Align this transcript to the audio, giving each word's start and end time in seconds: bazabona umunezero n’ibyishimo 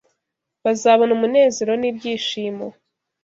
bazabona 0.63 1.11
umunezero 1.17 1.71
n’ibyishimo 1.77 2.67